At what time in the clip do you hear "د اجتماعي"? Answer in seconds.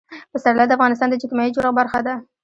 1.09-1.51